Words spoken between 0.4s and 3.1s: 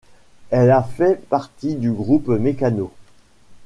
Elle a fait partie du groupe Mecano.